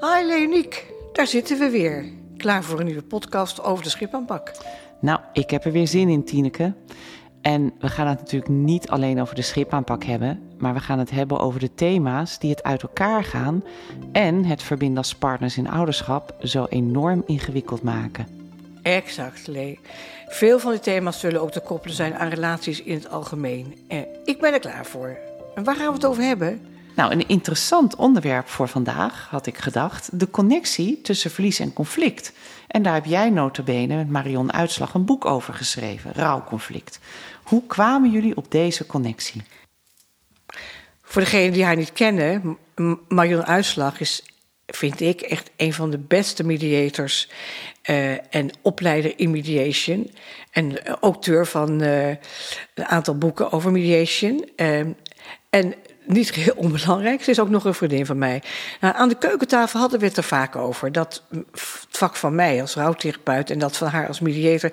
[0.00, 2.04] Hi Leoniek, daar zitten we weer.
[2.36, 4.52] Klaar voor een nieuwe podcast over de schipaanpak.
[5.00, 6.74] Nou, ik heb er weer zin in, Tineke.
[7.40, 11.10] En we gaan het natuurlijk niet alleen over de schipaanpak hebben, maar we gaan het
[11.10, 13.64] hebben over de thema's die het uit elkaar gaan
[14.12, 18.26] en het verbinden als partners in ouderschap zo enorm ingewikkeld maken.
[18.82, 19.78] Exact, Lee.
[20.26, 23.74] Veel van die thema's zullen ook te koppelen zijn aan relaties in het algemeen.
[23.88, 25.18] Eh, ik ben er klaar voor.
[25.54, 26.77] En waar gaan we het over hebben?
[26.98, 30.18] Nou, een interessant onderwerp voor vandaag, had ik gedacht.
[30.18, 32.32] De connectie tussen verlies en conflict.
[32.66, 36.98] En daar heb jij notabene met Marion Uitslag een boek over geschreven, Rouwconflict.
[37.42, 39.42] Hoe kwamen jullie op deze connectie?
[41.02, 42.58] Voor degenen die haar niet kennen,
[43.08, 44.22] Marion Uitslag is,
[44.66, 47.28] vind ik, echt een van de beste mediators
[47.90, 50.10] uh, en opleider in mediation.
[50.50, 52.08] En auteur van uh,
[52.74, 54.48] een aantal boeken over mediation.
[54.56, 54.80] Uh,
[55.50, 55.74] en
[56.08, 58.42] niet heel onbelangrijk, ze is ook nog een vriendin van mij.
[58.80, 60.92] Nou, aan de keukentafel hadden we het er vaak over.
[60.92, 61.44] Dat het
[61.90, 64.70] vak van mij als rouwtherapeut en dat van haar als mediator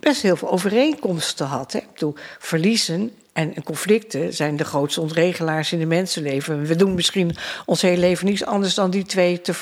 [0.00, 1.72] best heel veel overeenkomsten had.
[1.72, 1.80] Hè.
[2.38, 6.66] Verliezen en conflicten zijn de grootste ontregelaars in de mensenleven.
[6.66, 7.36] We doen misschien
[7.66, 9.52] ons hele leven niets anders dan die twee te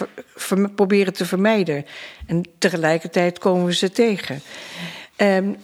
[0.74, 1.86] proberen te vermijden.
[2.26, 4.42] En tegelijkertijd komen we ze tegen.
[5.16, 5.56] Um,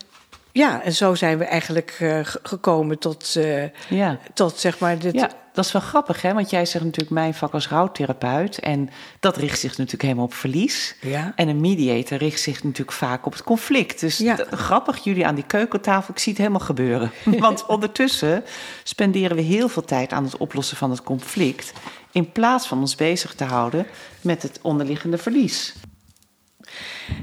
[0.52, 4.18] ja, en zo zijn we eigenlijk uh, gekomen tot, uh, ja.
[4.34, 5.14] tot zeg maar dit.
[5.14, 6.34] Ja, dat is wel grappig, hè?
[6.34, 8.58] Want jij zegt natuurlijk mijn vak als rouwtherapeut.
[8.58, 10.96] En dat richt zich natuurlijk helemaal op verlies.
[11.00, 11.32] Ja.
[11.36, 14.00] En een mediator richt zich natuurlijk vaak op het conflict.
[14.00, 14.36] Dus ja.
[14.50, 16.14] grappig, jullie aan die keukentafel.
[16.14, 17.10] Ik zie het helemaal gebeuren.
[17.38, 18.44] Want ondertussen
[18.82, 21.72] spenderen we heel veel tijd aan het oplossen van het conflict.
[22.12, 23.86] In plaats van ons bezig te houden
[24.20, 25.74] met het onderliggende verlies.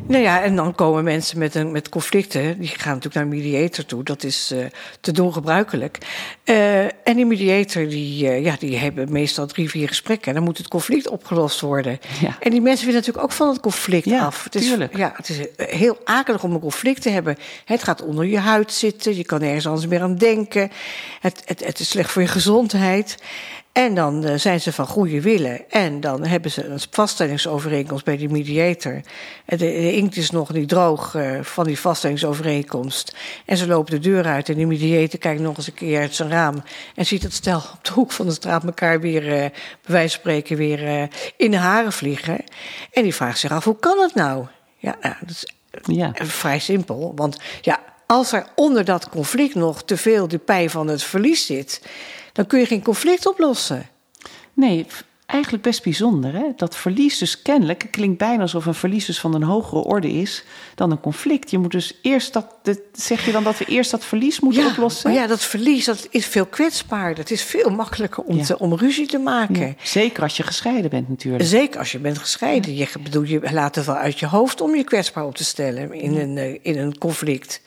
[0.07, 2.59] Nou ja, en dan komen mensen met, een, met conflicten.
[2.59, 4.03] Die gaan natuurlijk naar een mediator toe.
[4.03, 4.65] Dat is uh,
[5.01, 5.97] te doen gebruikelijk.
[6.45, 10.27] Uh, en die mediator, die, uh, ja, die hebben meestal drie, vier gesprekken.
[10.27, 11.99] En dan moet het conflict opgelost worden.
[12.21, 12.37] Ja.
[12.39, 14.43] En die mensen willen natuurlijk ook van het conflict ja, af.
[14.43, 14.97] Het is, tuurlijk.
[14.97, 17.37] Ja, het is heel akelig om een conflict te hebben.
[17.65, 19.15] Het gaat onder je huid zitten.
[19.15, 20.71] Je kan ergens anders meer aan denken.
[21.19, 23.17] Het, het, het is slecht voor je gezondheid.
[23.79, 25.69] En dan uh, zijn ze van goede willen.
[25.69, 29.01] En dan hebben ze een vaststellingsovereenkomst bij die mediator.
[29.45, 33.15] De, de inkt is nog niet droog uh, van die vaststellingsovereenkomst.
[33.45, 36.15] En ze lopen de deur uit en die mediator kijkt nog eens een keer uit
[36.15, 36.63] zijn raam.
[36.95, 39.51] En ziet het stel op de hoek van de straat elkaar weer, uh, bij
[39.85, 42.43] wijze van spreken, weer in de haren vliegen.
[42.91, 44.45] En die vraagt zich af, hoe kan het nou?
[44.77, 46.11] Ja, nou, dat is ja.
[46.15, 47.11] vrij simpel.
[47.15, 51.45] Want ja, als er onder dat conflict nog te veel de pijn van het verlies
[51.45, 51.81] zit
[52.39, 53.89] dan kun je geen conflict oplossen.
[54.53, 54.85] Nee,
[55.25, 56.33] eigenlijk best bijzonder.
[56.33, 56.45] Hè?
[56.55, 60.43] Dat verlies dus kennelijk klinkt bijna alsof een verlies dus van een hogere orde is
[60.75, 61.51] dan een conflict.
[61.51, 62.45] Je moet dus eerst dat,
[62.93, 65.13] zeg je dan dat we eerst dat verlies moeten oplossen?
[65.13, 67.17] Ja, dat verlies dat is veel kwetsbaarder.
[67.17, 69.77] Het is veel makkelijker om, te, om ruzie te maken.
[69.83, 71.43] zeker als je gescheiden bent natuurlijk.
[71.43, 72.75] Zeker als je bent gescheiden.
[72.75, 75.93] Je, bedoel, je laat het wel uit je hoofd om je kwetsbaar op te stellen
[75.93, 77.61] in, een, eh, in een conflict.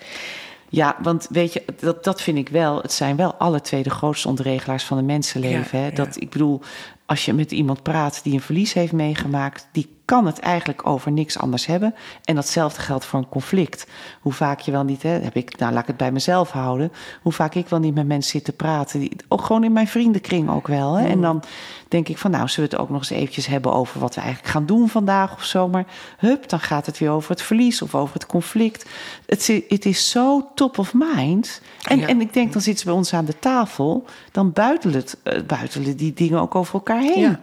[0.73, 2.83] Ja, want weet je, dat, dat vind ik wel.
[2.83, 5.79] Het zijn wel alle twee de grootste ontregelaars van de mensenleven.
[5.83, 5.91] hè?
[5.91, 6.61] Dat, Ik bedoel,
[7.07, 11.13] als je met iemand praat die een verlies heeft meegemaakt, die kan het eigenlijk over
[11.13, 11.95] niks anders hebben.
[12.25, 13.87] En datzelfde geldt voor een conflict.
[14.21, 16.93] Hoe vaak je wel niet, hè, heb ik, nou laat ik het bij mezelf houden.
[17.23, 19.01] Hoe vaak ik wel niet met mensen zit te praten.
[19.01, 20.95] Die, ook gewoon in mijn vriendenkring ook wel.
[20.95, 21.07] Hè.
[21.07, 21.23] En mm.
[21.23, 21.43] dan
[21.89, 24.21] denk ik van, nou, zullen we het ook nog eens eventjes hebben over wat we
[24.21, 25.69] eigenlijk gaan doen vandaag of zo.
[25.69, 25.87] Maar
[26.19, 28.89] hup, dan gaat het weer over het verlies of over het conflict.
[29.27, 31.63] Het, het is zo top of mind.
[31.83, 34.05] En, en ik denk, dan zitten ze bij ons aan de tafel.
[34.33, 37.21] Dan buitelen, het, uh, buitelen die dingen ook over elkaar heen.
[37.21, 37.41] Ja.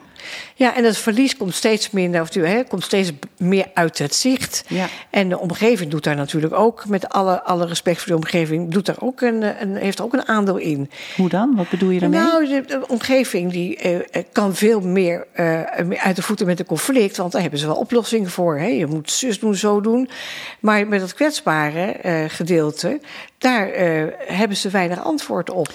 [0.55, 4.63] Ja, en het verlies komt steeds minder, of, hè, komt steeds meer uit het zicht.
[4.67, 4.87] Ja.
[5.09, 8.85] En de omgeving doet daar natuurlijk ook, met alle, alle respect voor de omgeving, doet
[8.85, 10.89] daar ook een, een, heeft ook een aandeel in.
[11.15, 11.55] Hoe dan?
[11.55, 12.19] Wat bedoel je daarmee?
[12.19, 15.61] Nou, de, omgeving die, eh, kan veel meer uh,
[15.99, 18.57] uit de voeten met een conflict, want daar hebben ze wel oplossingen voor.
[18.57, 18.67] Hè.
[18.67, 20.09] Je moet zus doen, zo doen.
[20.59, 22.99] Maar met dat kwetsbare uh, gedeelte,
[23.37, 23.69] daar
[24.17, 25.69] hebben ze weinig antwoord op.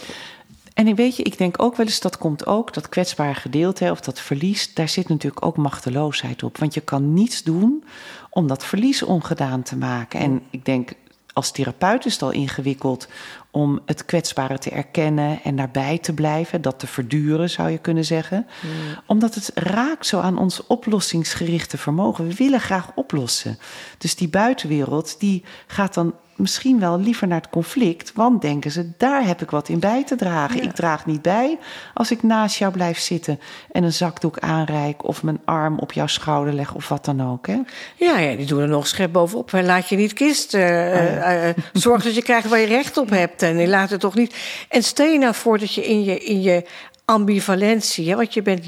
[0.75, 4.01] En weet je, ik denk ook wel eens dat komt ook, dat kwetsbare gedeelte of
[4.01, 6.59] dat verlies, daar zit natuurlijk ook machteloosheid op.
[6.59, 7.85] Want je kan niets doen
[8.31, 10.21] om dat verlies ongedaan te maken.
[10.21, 10.93] En ik denk,
[11.33, 13.09] als therapeut is het al ingewikkeld
[13.51, 18.05] om het kwetsbare te erkennen en daarbij te blijven, dat te verduren zou je kunnen
[18.05, 18.47] zeggen.
[18.61, 18.71] Hmm.
[19.07, 22.27] Omdat het raakt zo aan ons oplossingsgerichte vermogen.
[22.27, 23.59] We willen graag oplossen.
[23.99, 28.91] Dus die buitenwereld die gaat dan misschien wel liever naar het conflict, want denken ze,
[28.97, 30.63] daar heb ik wat in bij te dragen.
[30.63, 31.59] Ik draag niet bij
[31.95, 33.41] als ik naast jou blijf zitten
[33.73, 37.47] en een zakdoek aanreik of mijn arm op jouw schouder leg of wat dan ook.
[37.47, 37.61] Hè?
[37.97, 39.53] Ja, ja die doen er nog schep bovenop.
[39.53, 40.55] Laat je niet kist.
[40.55, 44.35] Uh, zorg dat je krijgt waar je recht op hebt en laat het toch niet.
[44.69, 46.65] En stel je nou voor dat je in je, in je
[47.05, 48.09] ambivalentie.
[48.09, 48.17] Hè?
[48.17, 48.67] Want je bent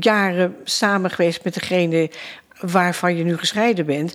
[0.00, 2.10] jaren samen geweest met degene
[2.60, 4.14] waarvan je nu gescheiden bent.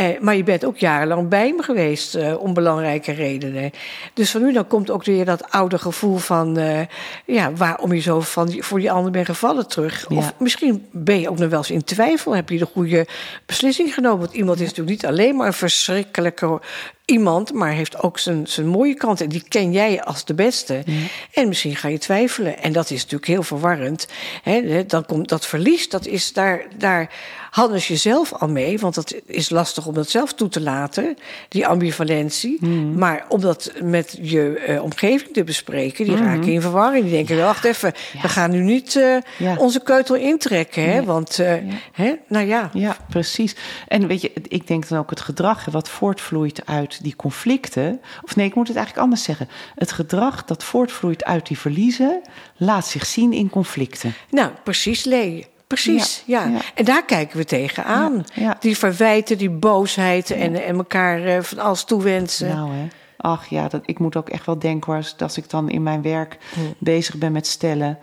[0.00, 3.70] Eh, maar je bent ook jarenlang bij me geweest, uh, om belangrijke redenen.
[4.14, 6.58] Dus van nu dan komt ook weer dat oude gevoel van...
[6.58, 6.80] Uh,
[7.26, 10.06] ja, waarom je zo van voor die ander bent gevallen terug.
[10.08, 10.16] Ja.
[10.16, 12.34] Of misschien ben je ook nog wel eens in twijfel.
[12.34, 13.06] Heb je de goede
[13.46, 14.18] beslissing genomen?
[14.18, 16.60] Want iemand is natuurlijk niet alleen maar een verschrikkelijke
[17.04, 19.20] iemand, maar heeft ook zijn, zijn mooie kant.
[19.20, 20.84] En die ken jij als de beste.
[21.32, 22.62] En misschien ga je twijfelen.
[22.62, 24.08] En dat is natuurlijk heel verwarrend.
[24.42, 27.10] He, dan komt dat verlies, dat is daar, daar
[27.50, 28.78] hadden ze jezelf al mee.
[28.78, 31.16] Want dat is lastig om dat zelf toe te laten,
[31.48, 32.56] die ambivalentie.
[32.60, 32.98] Mm.
[32.98, 36.22] Maar om dat met je uh, omgeving te bespreken, die mm.
[36.22, 37.02] raken in verwarring.
[37.02, 38.20] Die denken, wacht even, ja.
[38.20, 39.56] we gaan nu niet uh, ja.
[39.56, 40.84] onze keutel intrekken.
[40.84, 41.04] Hè?
[41.04, 41.54] Want, uh,
[41.92, 42.14] hè?
[42.28, 42.70] nou ja.
[42.72, 43.56] Ja, precies.
[43.88, 48.00] En weet je, ik denk dan ook het gedrag wat voortvloeit uit die conflicten.
[48.22, 49.48] Of nee, ik moet het eigenlijk anders zeggen.
[49.74, 52.22] Het gedrag dat voortvloeit uit die verliezen,
[52.56, 54.14] laat zich zien in conflicten.
[54.30, 55.46] Nou, precies, Lee.
[55.66, 58.24] Precies, ja, En daar kijken we tegenaan.
[58.34, 62.48] Ja, Die verwijten, die boosheid en, en elkaar uh, van alles toewensen.
[62.48, 62.86] Nou, hè.
[63.16, 66.02] Ach ja, dat, ik moet ook echt wel denken als, als ik dan in mijn
[66.02, 66.38] werk
[66.78, 67.98] bezig ben met stellen.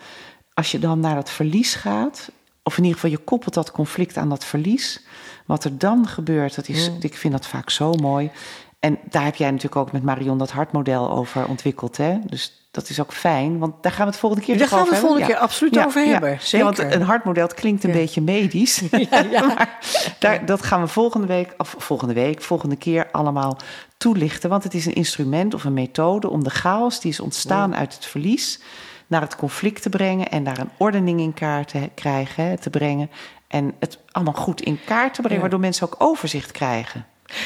[0.54, 2.32] Als je dan naar dat verlies gaat,
[2.64, 5.02] of in ieder geval je koppelt dat conflict aan dat verlies.
[5.46, 8.32] Wat er dan gebeurt, dat is, ik vind dat vaak zo mooi.
[8.80, 11.98] En daar heb jij natuurlijk ook met Marion dat hartmodel over ontwikkeld.
[11.98, 12.20] Hè?
[12.26, 14.88] Dus dat is ook fijn, want daar gaan we het volgende keer over hebben.
[14.88, 16.38] Daar gaan we het volgende keer absoluut over hebben.
[16.42, 16.66] Zeker.
[16.66, 18.82] want een hartmodel klinkt een beetje medisch.
[19.48, 19.80] maar
[20.20, 23.58] daar, dat gaan we volgende week, of volgende week, volgende keer allemaal
[23.98, 24.50] toelichten.
[24.50, 27.94] Want het is een instrument of een methode om de chaos die is ontstaan uit
[27.94, 28.62] het verlies
[29.08, 33.10] naar het conflict te brengen en daar een ordening in kaart te krijgen, te brengen.
[33.48, 37.06] En het allemaal goed in kaart te brengen, waardoor mensen ook overzicht krijgen.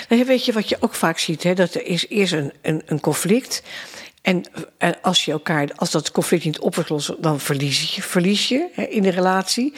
[0.10, 1.44] Nou, weet je wat je ook vaak ziet?
[1.44, 1.54] Hè?
[1.54, 3.64] Dat er is eerst een, een, een conflict.
[4.22, 4.44] En
[4.78, 8.84] eh, als, je elkaar, als dat conflict niet opgelost dan verlies je, verlies je hè,
[8.84, 9.74] in de relatie.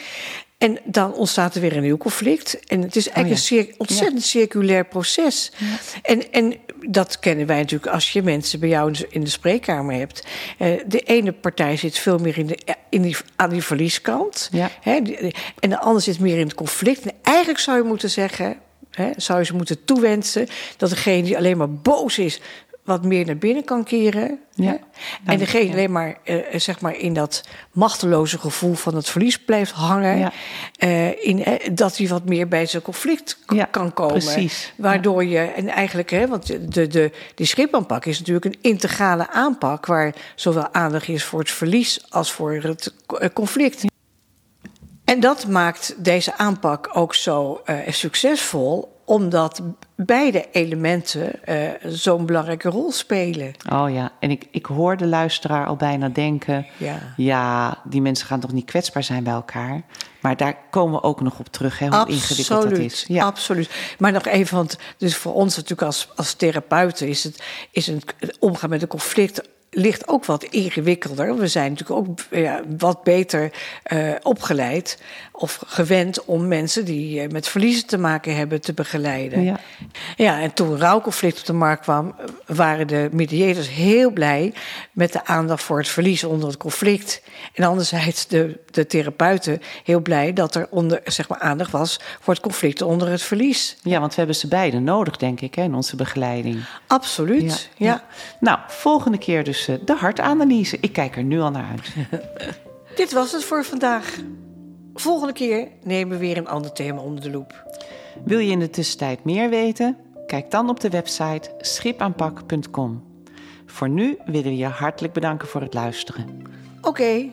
[0.58, 2.66] En dan ontstaat er weer een nieuw conflict.
[2.66, 5.52] En het is eigenlijk oh een ontzettend circulair proces.
[5.56, 5.66] Ja.
[6.02, 6.54] En, en
[6.88, 10.26] dat kennen wij natuurlijk als je mensen bij jou in de spreekkamer hebt.
[10.58, 12.58] Uh, de ene partij zit veel meer in de,
[12.88, 14.48] in die, aan die verlieskant.
[14.52, 14.70] Ja.
[14.84, 15.04] En
[15.60, 17.02] de andere zit meer in het conflict.
[17.02, 18.56] En eigenlijk zou je moeten zeggen:
[19.16, 22.40] zou je ze moeten toewensen dat degene die alleen maar boos is,
[22.84, 24.38] wat meer naar binnen kan keren.
[24.54, 24.78] Ja.
[25.24, 29.72] En degene alleen maar, uh, zeg maar in dat machteloze gevoel van het verlies blijft
[29.72, 30.18] hangen.
[30.18, 30.32] Ja.
[30.78, 33.38] Uh, in, dat hij wat meer bij zijn conflict
[33.70, 34.12] kan komen.
[34.12, 34.72] Precies.
[34.76, 39.86] Waardoor je, en eigenlijk, hè, want de, de, die schipaanpak is natuurlijk een integrale aanpak.
[39.86, 42.94] Waar zowel aandacht is voor het verlies als voor het
[43.32, 43.84] conflict.
[45.04, 49.62] En dat maakt deze aanpak ook zo uh, succesvol, omdat
[49.96, 53.52] beide elementen uh, zo'n belangrijke rol spelen.
[53.72, 56.98] Oh ja, en ik, ik hoor de luisteraar al bijna denken: ja.
[57.16, 59.82] ja, die mensen gaan toch niet kwetsbaar zijn bij elkaar.
[60.20, 63.04] Maar daar komen we ook nog op terug, hè, hoe absoluut, ingewikkeld dat is.
[63.08, 63.24] Ja.
[63.24, 63.70] Absoluut.
[63.98, 68.14] Maar nog even, want dus voor ons natuurlijk als, als therapeuten is het, is het
[68.38, 71.36] omgaan met een conflict ligt ook wat ingewikkelder.
[71.36, 73.52] We zijn natuurlijk ook ja, wat beter
[73.92, 74.98] uh, opgeleid
[75.32, 79.42] of gewend om mensen die uh, met verliezen te maken hebben te begeleiden.
[79.42, 79.60] Ja.
[80.16, 82.14] ja, en toen rouwconflict op de markt kwam,
[82.46, 84.52] waren de mediators heel blij
[84.92, 87.22] met de aandacht voor het verlies onder het conflict.
[87.54, 92.34] En anderzijds de, de therapeuten heel blij dat er onder, zeg maar, aandacht was voor
[92.34, 93.76] het conflict onder het verlies.
[93.82, 96.64] Ja, want we hebben ze beiden nodig, denk ik, hè, in onze begeleiding.
[96.86, 97.86] Absoluut, ja.
[97.86, 98.04] ja.
[98.40, 100.78] Nou, volgende keer dus eh, de hartanalyse.
[100.80, 101.94] Ik kijk er nu al naar uit.
[102.96, 104.18] Dit was het voor vandaag.
[104.94, 107.64] Volgende keer nemen we weer een ander thema onder de loep.
[108.24, 109.96] Wil je in de tussentijd meer weten?
[110.26, 113.04] Kijk dan op de website schipaanpak.com.
[113.66, 116.42] Voor nu willen we je hartelijk bedanken voor het luisteren.
[116.80, 117.30] Oké,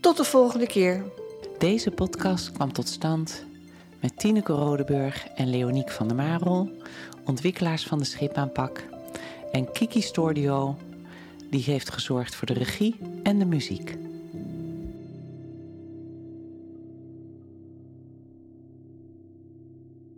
[0.00, 1.04] tot de volgende keer.
[1.58, 3.44] Deze podcast kwam tot stand
[4.00, 6.70] met Tineke Rodeburg en Leoniek van der Marel,
[7.24, 8.84] ontwikkelaars van de Schipaanpak,
[9.52, 10.76] en Kiki Stordio,
[11.50, 14.05] die heeft gezorgd voor de regie en de muziek.